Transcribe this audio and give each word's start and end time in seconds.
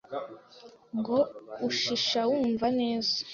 ngo 0.97 1.17
ushisha 1.67 2.19
wumva 2.29 2.67
neza 2.79 3.15